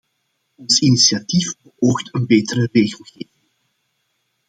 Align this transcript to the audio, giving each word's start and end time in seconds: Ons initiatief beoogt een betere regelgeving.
Ons 0.57 0.81
initiatief 0.81 1.55
beoogt 1.63 2.13
een 2.13 2.25
betere 2.25 2.69
regelgeving. 2.71 3.49